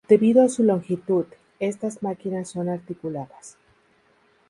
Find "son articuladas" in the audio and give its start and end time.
2.49-3.57